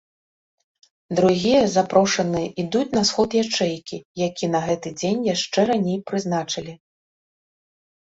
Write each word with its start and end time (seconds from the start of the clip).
Другія 1.19 1.59
запрошаныя 1.75 2.47
ідуць 2.65 2.91
на 2.99 3.03
сход 3.11 3.29
ячэйкі, 3.43 4.03
які 4.27 4.53
на 4.57 4.65
гэты 4.67 4.97
дзень 4.99 5.21
яшчэ 5.35 5.59
раней 5.75 6.05
прызначылі. 6.13 6.73